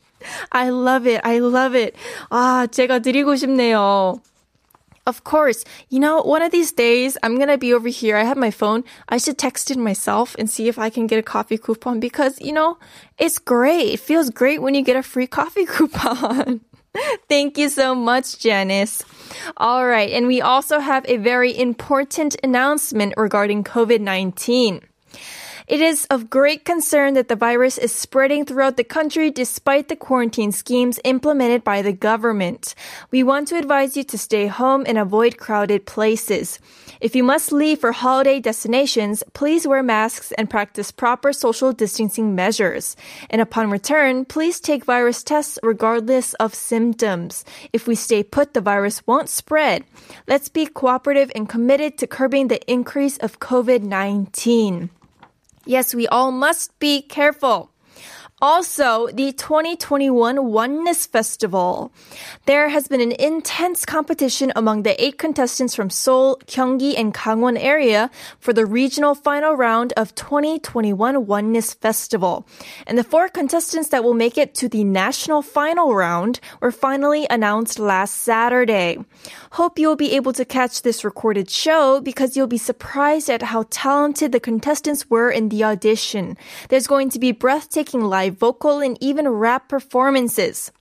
I 0.51 0.69
love 0.69 1.07
it. 1.07 1.21
I 1.23 1.39
love 1.39 1.75
it. 1.75 1.95
아, 2.29 2.67
제가 2.69 2.99
드리고 2.99 3.35
싶네요. 3.35 4.21
Of 5.06 5.22
course, 5.22 5.64
you 5.88 6.00
know, 6.00 6.20
one 6.20 6.42
of 6.42 6.50
these 6.50 6.72
days 6.72 7.16
I'm 7.22 7.38
gonna 7.38 7.56
be 7.56 7.72
over 7.72 7.88
here. 7.88 8.16
I 8.16 8.24
have 8.24 8.36
my 8.36 8.50
phone. 8.50 8.82
I 9.08 9.18
should 9.18 9.38
text 9.38 9.70
it 9.70 9.78
myself 9.78 10.34
and 10.36 10.50
see 10.50 10.66
if 10.66 10.80
I 10.80 10.90
can 10.90 11.06
get 11.06 11.20
a 11.20 11.22
coffee 11.22 11.58
coupon 11.58 12.00
because, 12.00 12.40
you 12.40 12.52
know, 12.52 12.78
it's 13.16 13.38
great. 13.38 13.94
It 13.94 14.00
feels 14.00 14.30
great 14.30 14.60
when 14.60 14.74
you 14.74 14.82
get 14.82 14.96
a 14.96 15.04
free 15.04 15.28
coffee 15.28 15.64
coupon. 15.74 16.60
Thank 17.28 17.56
you 17.56 17.68
so 17.68 17.94
much, 17.94 18.40
Janice. 18.40 19.04
All 19.56 19.86
right. 19.86 20.10
And 20.10 20.26
we 20.26 20.40
also 20.40 20.80
have 20.80 21.04
a 21.08 21.18
very 21.18 21.56
important 21.56 22.36
announcement 22.42 23.14
regarding 23.16 23.62
COVID-19. 23.64 24.82
It 25.66 25.80
is 25.80 26.06
of 26.10 26.30
great 26.30 26.64
concern 26.64 27.14
that 27.14 27.26
the 27.26 27.34
virus 27.34 27.76
is 27.76 27.90
spreading 27.90 28.44
throughout 28.44 28.76
the 28.76 28.84
country 28.84 29.32
despite 29.32 29.88
the 29.88 29.96
quarantine 29.96 30.52
schemes 30.52 31.00
implemented 31.02 31.64
by 31.64 31.82
the 31.82 31.92
government. 31.92 32.76
We 33.10 33.24
want 33.24 33.48
to 33.48 33.58
advise 33.58 33.96
you 33.96 34.04
to 34.04 34.16
stay 34.16 34.46
home 34.46 34.84
and 34.86 34.96
avoid 34.96 35.38
crowded 35.38 35.84
places. 35.84 36.60
If 37.00 37.16
you 37.16 37.24
must 37.24 37.50
leave 37.50 37.80
for 37.80 37.90
holiday 37.90 38.38
destinations, 38.38 39.24
please 39.32 39.66
wear 39.66 39.82
masks 39.82 40.30
and 40.38 40.48
practice 40.48 40.92
proper 40.92 41.32
social 41.32 41.72
distancing 41.72 42.36
measures. 42.36 42.94
And 43.28 43.40
upon 43.40 43.68
return, 43.68 44.24
please 44.24 44.60
take 44.60 44.84
virus 44.84 45.24
tests 45.24 45.58
regardless 45.64 46.34
of 46.34 46.54
symptoms. 46.54 47.44
If 47.72 47.88
we 47.88 47.96
stay 47.96 48.22
put, 48.22 48.54
the 48.54 48.60
virus 48.60 49.04
won't 49.04 49.28
spread. 49.28 49.82
Let's 50.28 50.48
be 50.48 50.66
cooperative 50.66 51.32
and 51.34 51.48
committed 51.48 51.98
to 51.98 52.06
curbing 52.06 52.46
the 52.46 52.64
increase 52.70 53.16
of 53.18 53.40
COVID-19. 53.40 54.90
Yes, 55.66 55.94
we 55.96 56.06
all 56.06 56.30
must 56.30 56.78
be 56.78 57.02
careful. 57.02 57.72
Also, 58.42 59.06
the 59.14 59.32
2021 59.32 60.52
Oneness 60.52 61.06
Festival. 61.06 61.90
There 62.44 62.68
has 62.68 62.86
been 62.86 63.00
an 63.00 63.12
intense 63.12 63.86
competition 63.86 64.52
among 64.54 64.82
the 64.82 65.02
eight 65.02 65.16
contestants 65.16 65.74
from 65.74 65.88
Seoul, 65.88 66.36
Gyeonggi, 66.44 66.98
and 66.98 67.14
Gangwon 67.14 67.58
area 67.58 68.10
for 68.38 68.52
the 68.52 68.66
regional 68.66 69.14
final 69.14 69.54
round 69.54 69.94
of 69.96 70.14
2021 70.16 71.24
Oneness 71.24 71.72
Festival. 71.72 72.46
And 72.86 72.98
the 72.98 73.04
four 73.04 73.30
contestants 73.30 73.88
that 73.88 74.04
will 74.04 74.12
make 74.12 74.36
it 74.36 74.54
to 74.56 74.68
the 74.68 74.84
national 74.84 75.40
final 75.40 75.94
round 75.94 76.38
were 76.60 76.72
finally 76.72 77.26
announced 77.30 77.78
last 77.78 78.18
Saturday. 78.18 78.98
Hope 79.52 79.78
you'll 79.78 79.96
be 79.96 80.14
able 80.14 80.34
to 80.34 80.44
catch 80.44 80.82
this 80.82 81.04
recorded 81.04 81.48
show 81.48 82.02
because 82.02 82.36
you'll 82.36 82.46
be 82.46 82.58
surprised 82.58 83.30
at 83.30 83.40
how 83.40 83.64
talented 83.70 84.32
the 84.32 84.40
contestants 84.40 85.08
were 85.08 85.30
in 85.30 85.48
the 85.48 85.64
audition. 85.64 86.36
There's 86.68 86.86
going 86.86 87.08
to 87.10 87.18
be 87.18 87.32
breathtaking 87.32 88.02
live 88.02 88.25
vocal 88.30 88.80
and 88.80 88.96
even 89.00 89.28
rap 89.28 89.68
performances. 89.68 90.72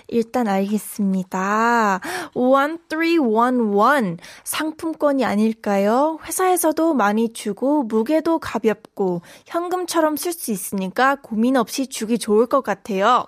일단 0.08 0.48
알겠습니다. 0.48 2.00
1311 2.34 4.18
상품권이 4.44 5.24
아닐까요? 5.24 6.18
회사에서도 6.24 6.94
많이 6.94 7.32
주고 7.32 7.82
무게도 7.82 8.38
가볍고 8.38 9.22
현금처럼 9.46 10.16
쓸 10.16 10.32
수 10.32 10.50
있으니까 10.50 11.16
고민 11.16 11.56
없이 11.56 11.86
주기 11.86 12.18
좋을 12.18 12.46
것 12.46 12.62
같아요. 12.62 13.26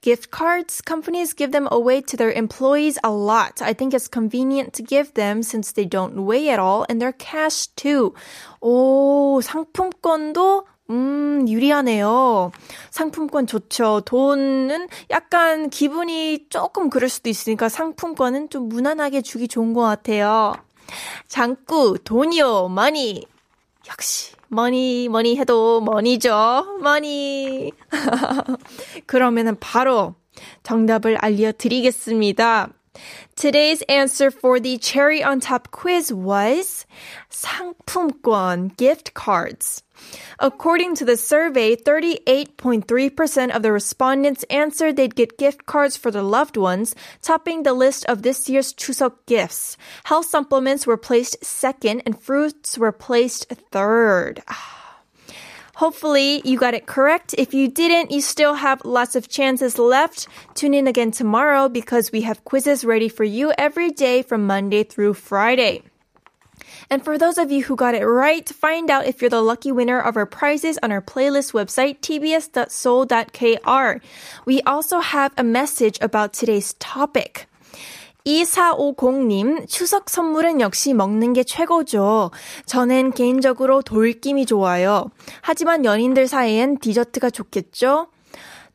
Gift 0.00 0.30
cards, 0.36 0.82
companies 0.84 1.32
give 1.34 1.52
them 1.52 1.68
away 1.70 2.00
to 2.00 2.16
their 2.16 2.32
employees 2.32 2.98
a 3.04 3.10
lot. 3.10 3.62
I 3.62 3.72
think 3.74 3.94
it's 3.94 4.08
convenient 4.08 4.72
to 4.74 4.82
give 4.82 5.14
them 5.14 5.42
since 5.42 5.72
they 5.72 5.86
don't 5.86 6.26
weigh 6.26 6.50
at 6.50 6.58
all 6.58 6.84
and 6.88 7.00
they're 7.00 7.16
cash 7.16 7.68
too. 7.76 8.12
오, 8.60 9.40
상품권도 9.42 10.66
음, 10.90 11.46
유리하네요. 11.48 12.52
상품권 12.90 13.46
좋죠. 13.46 14.02
돈은 14.04 14.88
약간 15.10 15.70
기분이 15.70 16.46
조금 16.50 16.90
그럴 16.90 17.08
수도 17.08 17.30
있으니까 17.30 17.68
상품권은 17.68 18.50
좀 18.50 18.68
무난하게 18.68 19.22
주기 19.22 19.48
좋은 19.48 19.72
것 19.72 19.82
같아요. 19.82 20.54
장구, 21.28 21.98
돈이요, 22.04 22.68
money. 22.70 23.22
역시, 23.88 24.34
money, 24.52 25.04
money 25.06 25.36
해도 25.38 25.80
money죠. 25.80 26.78
money. 26.80 27.72
그러면은 29.06 29.56
바로 29.58 30.14
정답을 30.62 31.16
알려드리겠습니다. 31.16 32.68
Today's 33.36 33.82
answer 33.88 34.30
for 34.30 34.60
the 34.60 34.78
cherry 34.78 35.22
on 35.24 35.40
top 35.40 35.70
quiz 35.70 36.12
was 36.12 36.86
상품권, 37.30 38.76
gift 38.76 39.12
cards. 39.14 39.82
According 40.38 40.96
to 40.96 41.04
the 41.04 41.16
survey, 41.16 41.76
38.3% 41.76 43.54
of 43.54 43.62
the 43.62 43.72
respondents 43.72 44.44
answered 44.50 44.96
they'd 44.96 45.14
get 45.14 45.38
gift 45.38 45.66
cards 45.66 45.96
for 45.96 46.10
their 46.10 46.22
loved 46.22 46.56
ones, 46.56 46.94
topping 47.22 47.62
the 47.62 47.72
list 47.72 48.04
of 48.06 48.22
this 48.22 48.48
year's 48.48 48.72
Chuseok 48.74 49.14
gifts. 49.26 49.76
Health 50.04 50.26
supplements 50.26 50.86
were 50.86 50.96
placed 50.96 51.44
second 51.44 52.02
and 52.06 52.20
fruits 52.20 52.78
were 52.78 52.92
placed 52.92 53.48
third. 53.70 54.42
Ah. 54.48 54.82
Hopefully 55.74 56.42
you 56.44 56.58
got 56.58 56.74
it 56.74 56.86
correct. 56.86 57.34
If 57.38 57.54
you 57.54 57.66
didn't, 57.66 58.10
you 58.10 58.20
still 58.20 58.54
have 58.54 58.84
lots 58.84 59.16
of 59.16 59.28
chances 59.28 59.78
left. 59.78 60.28
Tune 60.54 60.74
in 60.74 60.86
again 60.86 61.10
tomorrow 61.10 61.68
because 61.68 62.12
we 62.12 62.20
have 62.22 62.44
quizzes 62.44 62.84
ready 62.84 63.08
for 63.08 63.24
you 63.24 63.52
every 63.56 63.90
day 63.90 64.22
from 64.22 64.46
Monday 64.46 64.84
through 64.84 65.14
Friday. 65.14 65.82
And 66.92 67.02
for 67.02 67.16
those 67.16 67.38
of 67.38 67.50
you 67.50 67.64
who 67.64 67.74
got 67.74 67.94
it 67.94 68.04
right, 68.04 68.46
find 68.46 68.90
out 68.90 69.06
if 69.06 69.22
you're 69.22 69.30
the 69.30 69.40
lucky 69.40 69.72
winner 69.72 69.98
of 69.98 70.14
our 70.18 70.26
prizes 70.26 70.78
on 70.82 70.92
our 70.92 71.00
playlist 71.00 71.54
website, 71.54 72.00
tbs.seoul.kr. 72.04 74.00
We 74.44 74.60
also 74.66 75.00
have 75.00 75.32
a 75.38 75.42
message 75.42 75.96
about 76.02 76.34
today's 76.34 76.74
topic. 76.74 77.46
2450님, 78.26 79.66
추석 79.70 80.10
선물은 80.10 80.60
역시 80.60 80.92
먹는 80.92 81.32
게 81.32 81.44
최고죠. 81.44 82.30
저는 82.66 83.12
개인적으로 83.12 83.80
돌김이 83.80 84.44
좋아요. 84.44 85.10
하지만 85.40 85.86
연인들 85.86 86.28
사이엔 86.28 86.76
디저트가 86.76 87.30
좋겠죠? 87.30 88.08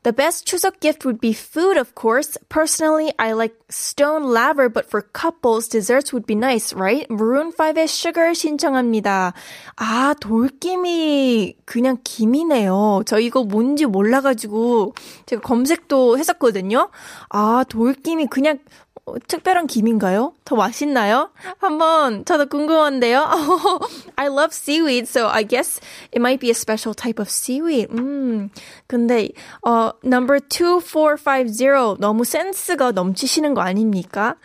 The 0.08 0.14
best 0.14 0.46
추석 0.46 0.80
gift 0.80 1.04
would 1.04 1.20
be 1.20 1.34
food, 1.34 1.76
of 1.76 1.94
course. 1.94 2.38
Personally, 2.48 3.12
I 3.18 3.32
like 3.32 3.52
stone 3.68 4.24
laver, 4.32 4.70
but 4.70 4.88
for 4.88 5.02
couples, 5.02 5.68
desserts 5.68 6.14
would 6.14 6.24
be 6.24 6.34
nice, 6.34 6.72
right? 6.72 7.04
Maroon 7.10 7.52
5의 7.52 7.86
sugar 7.86 8.32
신청합니다. 8.32 9.34
아, 9.76 10.14
돌김이 10.18 11.56
그냥 11.66 11.98
김이네요. 12.02 13.02
저 13.04 13.20
이거 13.20 13.44
뭔지 13.44 13.84
몰라가지고 13.84 14.94
제가 15.26 15.42
검색도 15.42 16.16
했었거든요. 16.16 16.88
아, 17.28 17.66
돌김이 17.68 18.28
그냥 18.28 18.60
어, 18.60 18.87
특별한 19.26 19.66
김인가요? 19.66 20.32
더 20.44 20.56
맛있나요? 20.56 21.30
한번 21.58 22.24
저도 22.24 22.46
궁금한데요. 22.46 23.26
I 24.16 24.26
love 24.26 24.50
seaweed, 24.52 25.06
so 25.08 25.28
I 25.28 25.44
guess 25.44 25.80
it 26.12 26.18
might 26.18 26.40
be 26.40 26.48
a 26.48 26.54
special 26.54 26.94
type 26.94 27.20
of 27.20 27.28
seaweed. 27.30 27.88
음, 27.92 28.50
근데 28.86 29.28
어 29.66 29.92
number 30.04 30.40
2450 30.48 31.98
너무 31.98 32.24
센스가 32.24 32.92
넘치시는 32.92 33.54
거 33.54 33.60
아닙니까? 33.60 34.36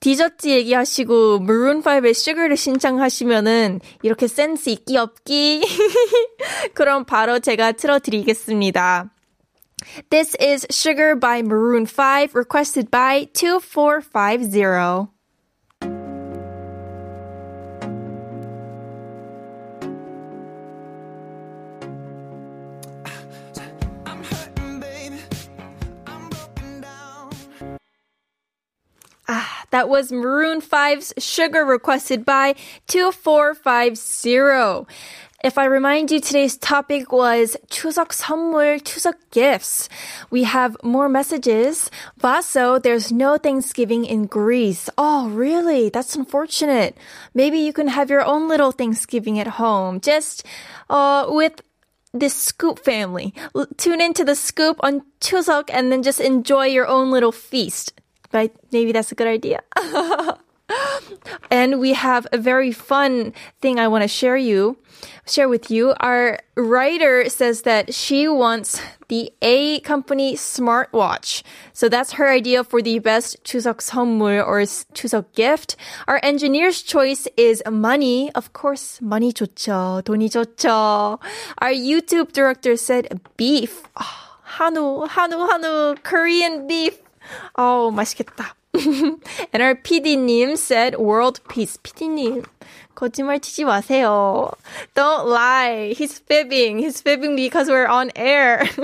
디저트 0.00 0.48
얘기하시고 0.48 1.36
Maroon 1.42 1.82
5의 1.82 2.10
Sugar를 2.10 2.56
신청하시면은 2.56 3.80
이렇게 4.02 4.26
센스 4.26 4.70
있기 4.70 4.96
없기. 4.96 5.62
그럼 6.74 7.04
바로 7.04 7.38
제가 7.38 7.72
틀어드리겠습니다. 7.72 9.10
This 10.10 10.34
is 10.36 10.66
Sugar 10.70 11.16
by 11.16 11.42
Maroon 11.42 11.86
5, 11.86 12.34
requested 12.34 12.90
by 12.90 13.24
2450. 13.32 15.08
I'm 24.06 24.22
hurting, 24.24 24.80
baby. 24.80 25.20
I'm 26.06 26.28
broken 26.28 26.80
down. 26.80 27.30
Ah, 29.28 29.64
that 29.70 29.88
was 29.88 30.12
Maroon 30.12 30.60
5's 30.60 31.14
Sugar 31.18 31.64
requested 31.64 32.24
by 32.24 32.54
2450. 32.88 34.86
If 35.43 35.57
I 35.57 35.65
remind 35.65 36.09
you, 36.09 36.19
today's 36.19 36.57
topic 36.57 37.11
was 37.11 37.55
추석 37.69 38.09
선물, 38.09 38.81
추석 38.81 39.13
gifts. 39.31 39.87
We 40.31 40.43
have 40.45 40.75
more 40.83 41.07
messages. 41.07 41.91
Vaso, 42.17 42.79
there's 42.79 43.11
no 43.11 43.37
Thanksgiving 43.37 44.03
in 44.03 44.25
Greece. 44.25 44.89
Oh, 44.97 45.29
really? 45.29 45.89
That's 45.89 46.15
unfortunate. 46.15 46.97
Maybe 47.35 47.59
you 47.59 47.71
can 47.71 47.87
have 47.87 48.09
your 48.09 48.25
own 48.25 48.49
little 48.49 48.71
Thanksgiving 48.71 49.39
at 49.39 49.61
home. 49.61 50.01
Just, 50.01 50.43
uh, 50.89 51.27
with 51.29 51.61
this 52.13 52.33
Scoop 52.33 52.79
family. 52.83 53.33
L- 53.55 53.67
Tune 53.77 54.01
into 54.01 54.25
the 54.25 54.35
Scoop 54.35 54.77
on 54.81 55.03
Chuseok 55.21 55.69
and 55.71 55.91
then 55.91 56.01
just 56.01 56.19
enjoy 56.19 56.65
your 56.65 56.87
own 56.87 57.11
little 57.11 57.31
feast. 57.31 57.93
Right? 58.33 58.51
Maybe 58.71 58.91
that's 58.91 59.11
a 59.11 59.15
good 59.15 59.27
idea. 59.27 59.61
and 61.51 61.79
we 61.79 61.93
have 61.93 62.27
a 62.31 62.37
very 62.37 62.71
fun 62.71 63.33
thing 63.61 63.79
I 63.79 63.87
want 63.87 64.03
to 64.03 64.07
share 64.07 64.37
you, 64.37 64.77
share 65.25 65.47
with 65.49 65.69
you. 65.71 65.93
Our 65.99 66.39
writer 66.55 67.29
says 67.29 67.61
that 67.63 67.93
she 67.93 68.27
wants 68.27 68.81
the 69.07 69.31
A 69.41 69.79
company 69.81 70.35
smartwatch. 70.35 71.43
So 71.73 71.87
that's 71.89 72.13
her 72.13 72.29
idea 72.29 72.63
for 72.63 72.81
the 72.81 72.99
best 72.99 73.43
추석 73.43 73.79
선물 73.81 74.45
or 74.45 74.61
s- 74.61 74.85
추석 74.93 75.31
gift. 75.33 75.75
Our 76.07 76.19
engineer's 76.23 76.81
choice 76.81 77.27
is 77.37 77.63
money. 77.69 78.31
Of 78.35 78.51
course, 78.53 78.99
money 79.01 79.31
좋죠. 79.31 80.03
돈이 80.03 80.29
좋죠. 80.29 81.19
Our 81.61 81.71
YouTube 81.71 82.33
director 82.33 82.75
said 82.75 83.07
beef. 83.37 83.83
아, 83.95 84.03
한우, 84.59 85.07
한우, 85.07 85.47
한우, 85.47 85.95
Korean 86.03 86.67
beef. 86.67 86.99
Oh, 87.57 87.91
맛있겠다. 87.91 88.55
and 89.53 89.63
our 89.63 89.75
PD님 89.75 90.57
said 90.57 90.95
world 90.97 91.39
peace. 91.47 91.77
PD님, 91.77 92.45
거짓말 92.95 93.39
치지 93.39 93.63
마세요. 93.65 94.51
Don't 94.95 95.27
lie. 95.27 95.93
He's 95.97 96.19
fibbing. 96.19 96.79
He's 96.79 97.01
fibbing 97.01 97.35
because 97.35 97.69
we're 97.69 97.87
on 97.87 98.11
air. 98.15 98.67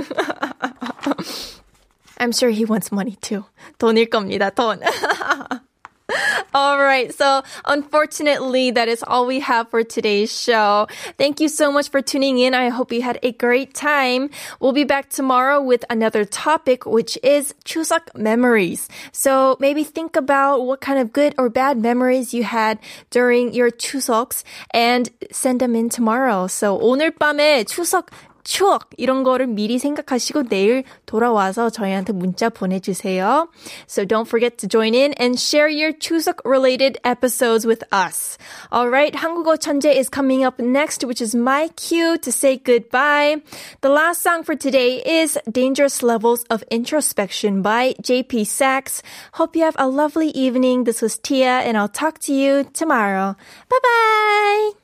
I'm 2.17 2.31
sure 2.31 2.49
he 2.49 2.65
wants 2.65 2.91
money 2.91 3.17
too. 3.21 3.45
돈일 3.79 4.09
겁니다, 4.09 4.49
돈. 4.53 4.79
All 6.53 6.77
right. 6.77 7.13
So 7.13 7.41
unfortunately, 7.65 8.71
that 8.71 8.87
is 8.87 9.03
all 9.03 9.25
we 9.25 9.39
have 9.39 9.69
for 9.69 9.83
today's 9.83 10.29
show. 10.29 10.87
Thank 11.17 11.39
you 11.39 11.47
so 11.47 11.71
much 11.71 11.89
for 11.89 12.01
tuning 12.01 12.37
in. 12.37 12.53
I 12.53 12.69
hope 12.69 12.91
you 12.91 13.01
had 13.01 13.17
a 13.23 13.31
great 13.31 13.73
time. 13.73 14.29
We'll 14.59 14.73
be 14.73 14.83
back 14.83 15.09
tomorrow 15.09 15.61
with 15.61 15.83
another 15.89 16.25
topic, 16.25 16.85
which 16.85 17.17
is 17.23 17.55
추석 17.65 18.13
memories. 18.15 18.87
So 19.11 19.57
maybe 19.59 19.83
think 19.83 20.15
about 20.15 20.65
what 20.65 20.81
kind 20.81 20.99
of 20.99 21.13
good 21.13 21.33
or 21.37 21.49
bad 21.49 21.77
memories 21.77 22.33
you 22.33 22.43
had 22.43 22.79
during 23.09 23.53
your 23.53 23.71
추석s 23.71 24.43
and 24.71 25.09
send 25.31 25.59
them 25.59 25.75
in 25.75 25.89
tomorrow. 25.89 26.47
So 26.47 26.77
오늘 26.77 27.11
밤에 27.11 27.63
추석 27.63 28.11
추억 28.48 28.88
이런 28.96 29.24
거를 29.24 29.46
미리 29.46 29.78
생각하시고 29.78 30.44
내일 30.44 30.82
돌아와서 31.04 31.68
저희한테 31.68 32.14
문자 32.14 32.48
보내주세요. 32.48 33.48
So 33.86 34.06
don't 34.06 34.26
forget 34.26 34.56
to 34.58 34.68
join 34.68 34.94
in 34.94 35.12
and 35.20 35.38
share 35.38 35.68
your 35.68 35.92
추석 35.92 36.40
related 36.46 36.98
episodes 37.04 37.66
with 37.66 37.84
us. 37.92 38.38
Alright, 38.72 39.14
한국어 39.16 39.58
천재 39.58 39.94
is 39.94 40.08
coming 40.08 40.44
up 40.44 40.58
next, 40.58 41.04
which 41.04 41.20
is 41.20 41.36
my 41.36 41.68
cue 41.76 42.16
to 42.16 42.32
say 42.32 42.56
goodbye. 42.56 43.42
The 43.82 43.90
last 43.90 44.22
song 44.22 44.44
for 44.44 44.56
today 44.56 45.04
is 45.04 45.36
Dangerous 45.44 46.02
Levels 46.02 46.44
of 46.48 46.64
Introspection 46.70 47.60
by 47.60 47.92
JP 48.00 48.46
Saxe. 48.46 49.02
Hope 49.34 49.56
you 49.56 49.64
have 49.64 49.76
a 49.78 49.86
lovely 49.86 50.30
evening. 50.30 50.84
This 50.84 51.02
was 51.02 51.18
Tia 51.18 51.60
and 51.68 51.76
I'll 51.76 51.92
talk 51.92 52.18
to 52.20 52.32
you 52.32 52.64
tomorrow. 52.72 53.36
Bye 53.68 53.82
bye! 53.82 54.77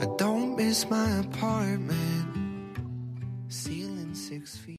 I 0.00 0.06
don't 0.16 0.56
miss 0.56 0.88
my 0.88 1.18
apartment. 1.18 2.17